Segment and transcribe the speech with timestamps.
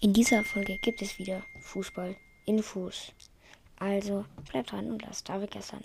[0.00, 2.14] In dieser Folge gibt es wieder Fußball
[2.46, 3.10] in Fuß.
[3.80, 5.82] Also bleibt dran und lasst David gestern.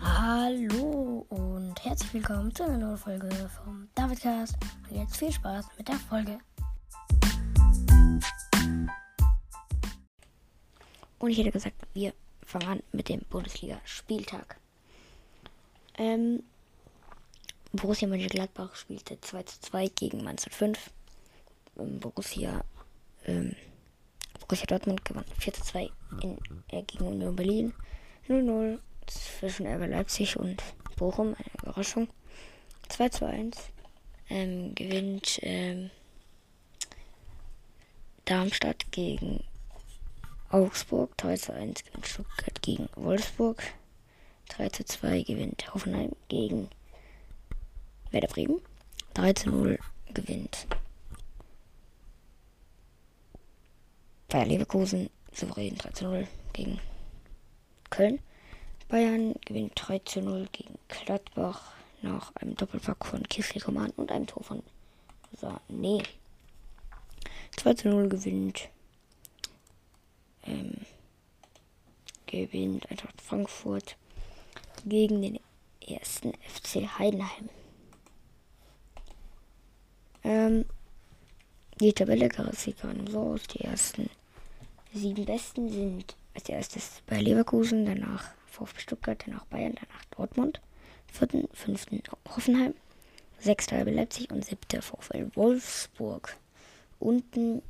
[0.00, 3.30] Hallo und herzlich willkommen zu einer neuen Folge
[3.62, 4.56] vom Davidcast.
[4.90, 6.40] Und jetzt viel Spaß mit der Folge.
[11.20, 12.14] Und ich hätte gesagt, wir
[12.44, 14.58] fangen an mit dem Bundesliga-Spieltag.
[15.96, 16.42] Ähm,
[17.74, 20.78] Borussia Mönchengladbach spielte 2 zu 2 gegen Mainz 5.
[21.76, 22.64] Ähm, Borussia,
[23.26, 23.56] ähm,
[24.38, 25.90] Borussia Dortmund gewann 4 zu 2
[26.22, 27.74] in, äh, gegen Union Berlin.
[28.28, 30.62] 0-0 zwischen RB Leipzig und
[30.96, 32.08] Bochum, eine Überraschung.
[32.90, 33.56] 2 zu 1
[34.30, 35.90] ähm, gewinnt ähm,
[38.24, 39.42] Darmstadt gegen
[40.48, 41.16] Augsburg.
[41.16, 43.64] 3 zu 1 gewinnt Stuttgart gegen Wolfsburg.
[44.50, 46.70] 3 zu 2 gewinnt Hoffenheim gegen
[48.14, 48.60] Werder Bremen.
[49.14, 49.78] 3 zu 0
[50.12, 50.68] gewinnt
[54.28, 56.78] Bayer Leverkusen souverän 3 zu 0 gegen
[57.90, 58.20] Köln.
[58.88, 64.28] Bayern gewinnt 3 zu 0 gegen Gladbach nach einem Doppelpack von Kifli Coman und einem
[64.28, 64.62] Tor von
[65.36, 66.04] Sané.
[67.56, 68.68] 2 zu 0 gewinnt
[70.44, 70.86] ähm,
[72.26, 73.96] gewinnt Eintracht Frankfurt
[74.86, 75.40] gegen den
[75.80, 77.48] ersten FC Heidenheim.
[80.24, 80.64] Ähm,
[81.80, 83.42] die Tabelle sieht so aus.
[83.48, 84.08] Die ersten
[84.92, 90.60] sieben Besten sind als erstes bei Leverkusen, danach VfB Stuttgart, danach Bayern, danach Dortmund,
[91.12, 92.74] vierten, fünften Hoffenheim,
[93.38, 96.36] sechster Leipzig und siebter VfL Wolfsburg.
[97.00, 97.62] Unten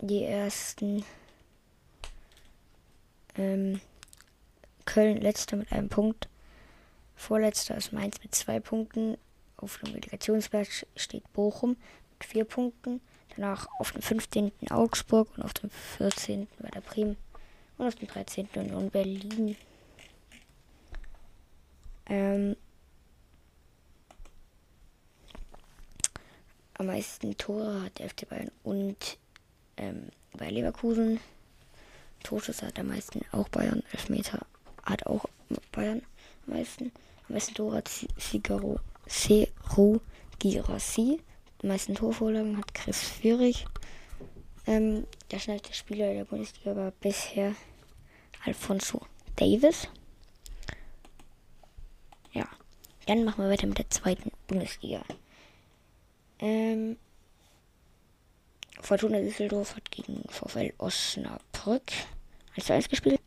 [0.00, 1.04] die ersten
[3.36, 3.80] ähm,
[4.84, 6.28] Köln letzter mit einem Punkt.
[7.16, 9.16] Vorletzter ist Mainz mit zwei Punkten.
[9.64, 11.78] Auf dem Relegationsplatz steht Bochum
[12.12, 13.00] mit vier Punkten.
[13.34, 14.52] Danach auf dem 15.
[14.68, 16.46] Augsburg und auf dem 14.
[16.58, 17.16] Werder Bremen
[17.78, 18.46] und auf dem 13.
[18.56, 19.56] Union Berlin.
[22.04, 22.56] Ähm,
[26.74, 29.16] am meisten Tore hat der FC Bayern und
[29.78, 31.20] ähm, bei Leverkusen.
[32.22, 33.82] Torschüsse hat am meisten auch Bayern.
[33.92, 34.44] Elfmeter
[34.84, 35.24] hat auch
[35.72, 36.02] Bayern
[36.46, 36.92] am meisten.
[37.28, 37.88] Am meisten Tore hat
[38.18, 38.78] Figaro
[39.68, 40.00] Seru
[40.38, 41.20] Girassi.
[41.62, 43.66] Die meisten Torvorlagen hat Chris Führig.
[44.66, 47.54] Ähm, der schnellste Spieler der Bundesliga war bisher
[48.44, 49.00] Alfonso
[49.36, 49.88] Davis.
[52.32, 52.48] Ja,
[53.06, 55.02] dann machen wir weiter mit der zweiten Bundesliga.
[56.38, 56.96] Ähm,
[58.80, 61.92] Fortuna Düsseldorf hat gegen VfL Osnabrück
[62.56, 63.20] 1 zu 1 gespielt.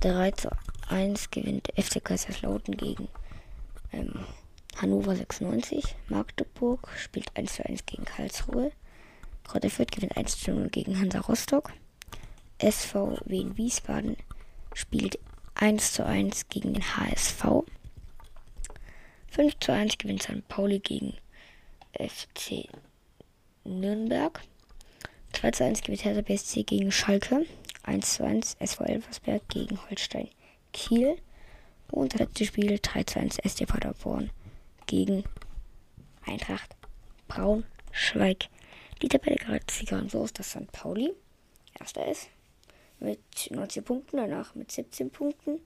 [0.00, 0.50] 3 zu
[0.88, 3.08] 1 gewinnt FC Kaiserslautern gegen
[3.92, 4.24] ähm,
[4.76, 5.94] Hannover 96.
[6.08, 8.72] Magdeburg spielt 1 zu 1 gegen Karlsruhe.
[9.44, 11.72] Kräuter Fürth gewinnt 1 zu 0 gegen Hansa Rostock.
[12.58, 14.16] SV Wien Wiesbaden
[14.74, 15.18] spielt
[15.54, 17.64] 1 zu 1 gegen den HSV.
[19.28, 20.46] 5 zu 1 gewinnt St.
[20.48, 21.14] Pauli gegen
[21.92, 22.68] FC
[23.64, 24.40] Nürnberg.
[25.32, 27.44] 2 zu 1 gewinnt Hertha BSC gegen Schalke.
[27.82, 30.28] 1 zu 1 SV Elversberg gegen Holstein
[30.72, 31.16] Kiel.
[31.90, 34.30] Und das letzte Spiel 3 zu 1 SC Paderborn
[34.90, 35.22] gegen
[36.26, 36.74] Eintracht
[37.28, 38.48] Braunschweig.
[39.00, 40.72] Die Tabelle sieht so aus, dass St.
[40.72, 41.14] Pauli
[41.78, 42.28] erster ist
[42.98, 45.60] mit 19 Punkten, danach mit 17 Punkten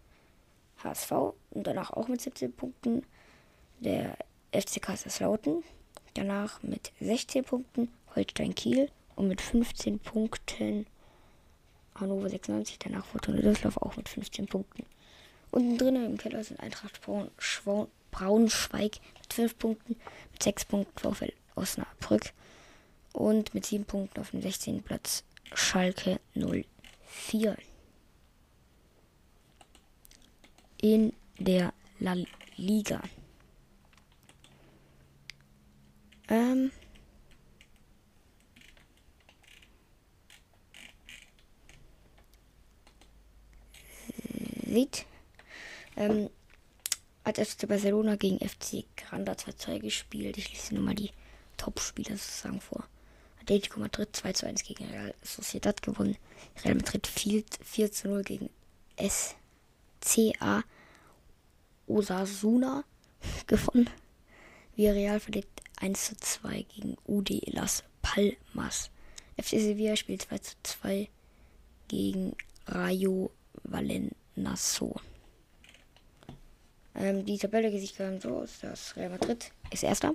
[0.82, 1.10] HSV
[1.50, 3.02] und danach auch mit 17 Punkten
[3.80, 4.18] der
[4.52, 5.64] FC Kaiserslautern,
[6.12, 10.86] danach mit 16 Punkten Holstein Kiel und mit 15 Punkten
[11.94, 14.84] Hannover 96, danach Fortuna Düsseldorf auch mit 15 Punkten.
[15.50, 19.96] Unten drinnen im Keller sind Eintracht Braun, Schwaun, Braunschweig mit 5 Punkten,
[20.30, 22.32] mit 6 Punkten VfL Osnabrück
[23.12, 24.84] und mit 7 Punkten auf dem 16.
[24.84, 27.56] Platz Schalke 04.
[30.80, 32.14] In der La
[32.56, 33.02] Liga.
[36.28, 36.70] Ähm,
[44.64, 45.04] sieht.
[45.96, 46.30] Ähm,
[47.24, 50.36] hat FC Barcelona gegen FC Granda 2-2 gespielt.
[50.36, 51.10] Ich lese nur mal die
[51.56, 52.84] Top-Spieler sozusagen vor.
[53.40, 56.16] Atletico Madrid 2 zu 1 gegen Real Sociedad gewonnen.
[56.64, 58.50] Real Madrid 4, 4 zu 0 gegen
[58.98, 60.64] SCA
[61.86, 62.84] Osasuna
[63.46, 63.90] gewonnen.
[64.76, 68.90] Villarreal verliert 1 zu 2 gegen UD Las Palmas.
[69.36, 71.08] FC Sevilla spielt 2 zu 2
[71.88, 72.36] gegen
[72.66, 73.30] Rayo
[73.62, 75.00] Valencia.
[76.96, 80.14] Ähm, die Tabelle sieht dann so aus, dass Real Madrid ist erster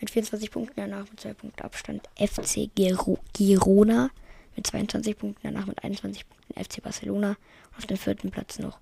[0.00, 4.10] mit 24 Punkten, danach mit 2 Punkten Abstand FC Giro Girona
[4.56, 7.36] mit 22 Punkten, danach mit 21 Punkten FC Barcelona
[7.78, 8.78] auf dem vierten Platz noch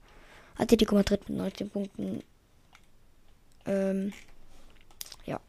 [0.57, 2.23] Atletico Madrid mit 19 Punkten.
[3.67, 4.13] Ähm,
[5.27, 5.41] ja.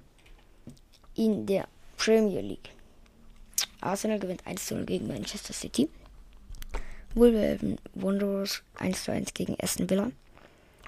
[1.15, 1.67] In der
[1.97, 2.69] Premier League.
[3.81, 5.89] Arsenal gewinnt 1 0 gegen Manchester City.
[7.15, 10.11] Wolverhampton Wanderers 1 zu 1 gegen Aston Villa.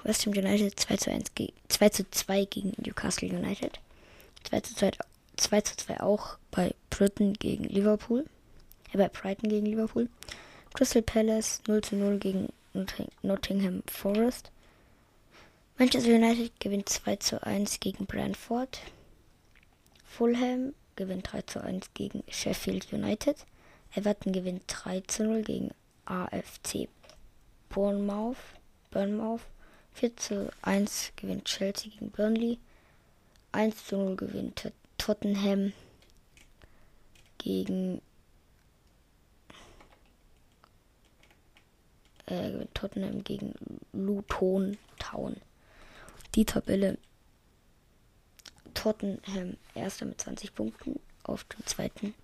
[0.04, 1.32] West Ham United 2 zu, 1
[1.68, 3.80] 2 zu 2 gegen Newcastle United.
[4.44, 4.90] 2 zu 2,
[5.36, 8.26] 2 zu 2 auch bei Brighton gegen Liverpool.
[8.92, 10.08] Äh, bei Brighton gegen Liverpool.
[10.74, 12.48] Crystal Palace 0 zu 0 gegen
[13.22, 14.50] Nottingham Forest.
[15.78, 18.80] Manchester United gewinnt 2 zu 1 gegen Brentford.
[20.04, 23.38] Fulham gewinnt 3 zu 1 gegen Sheffield United.
[23.94, 25.70] Everton gewinnt 3 zu 0 gegen
[26.04, 26.88] AFC
[27.70, 28.36] Bournemouth.
[28.90, 29.40] Bournemouth.
[29.94, 32.58] 4 zu 1 gewinnt Chelsea gegen Burnley.
[33.52, 35.72] 1 zu 0 gewinnt Tottenham
[37.38, 38.02] gegen
[42.26, 43.54] äh, Tottenham gegen
[43.92, 45.36] Luton Town.
[46.34, 46.98] Die Tabelle
[48.74, 52.14] Tottenham erster mit 20 Punkten auf dem zweiten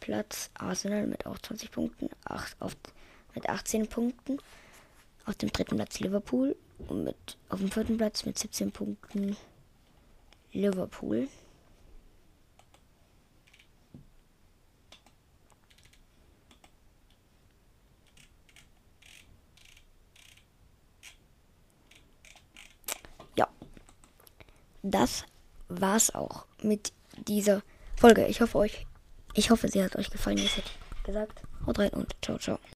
[0.00, 2.74] Platz Arsenal mit auch 20 Punkten, acht, auf,
[3.34, 4.38] mit 18 Punkten.
[5.26, 9.36] Auf dem dritten Platz Liverpool und mit auf dem vierten Platz mit 17 Punkten
[10.52, 11.28] Liverpool.
[23.36, 23.48] Ja,
[24.82, 25.24] das
[25.68, 26.92] war's auch mit
[27.26, 27.62] dieser
[27.96, 28.26] Folge.
[28.26, 28.86] Ich hoffe euch,
[29.34, 30.62] ich hoffe, sie hat euch gefallen, wie ich
[31.04, 31.42] gesagt.
[31.66, 32.58] Haut rein und ciao, ciao.